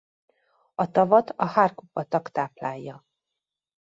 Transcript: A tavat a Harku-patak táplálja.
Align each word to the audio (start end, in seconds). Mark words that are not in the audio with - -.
A 0.75 0.91
tavat 0.91 1.29
a 1.35 1.45
Harku-patak 1.45 2.29
táplálja. 2.31 3.05